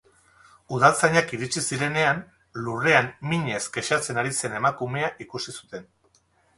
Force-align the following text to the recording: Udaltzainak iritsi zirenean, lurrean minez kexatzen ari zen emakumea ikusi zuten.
Udaltzainak 0.77 1.33
iritsi 1.37 1.63
zirenean, 1.65 2.23
lurrean 2.69 3.13
minez 3.35 3.63
kexatzen 3.79 4.25
ari 4.27 4.37
zen 4.43 4.61
emakumea 4.65 5.15
ikusi 5.29 5.59
zuten. 5.59 5.91